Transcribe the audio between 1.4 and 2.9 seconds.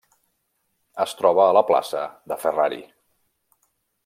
a la plaça De Ferrari.